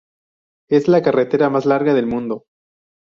[0.67, 2.45] Es la carretera más larga del mundo.